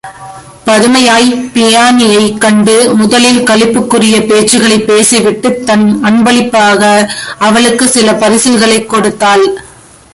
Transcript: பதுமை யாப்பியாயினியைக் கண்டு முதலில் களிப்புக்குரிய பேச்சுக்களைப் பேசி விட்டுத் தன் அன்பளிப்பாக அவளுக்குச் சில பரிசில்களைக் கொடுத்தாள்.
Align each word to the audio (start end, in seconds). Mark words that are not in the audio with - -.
பதுமை 0.65 1.07
யாப்பியாயினியைக் 1.07 2.37
கண்டு 2.37 2.95
முதலில் 2.95 3.43
களிப்புக்குரிய 3.43 4.25
பேச்சுக்களைப் 4.25 4.87
பேசி 4.87 5.19
விட்டுத் 5.19 5.65
தன் 5.65 5.99
அன்பளிப்பாக 6.03 7.11
அவளுக்குச் 7.39 7.89
சில 7.89 8.11
பரிசில்களைக் 8.11 8.85
கொடுத்தாள். 8.85 9.61